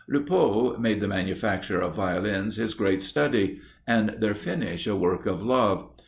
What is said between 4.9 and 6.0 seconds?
work of love.